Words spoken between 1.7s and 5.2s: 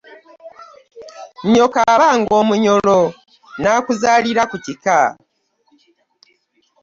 abanga omunyolo n'akuzalira ku kika.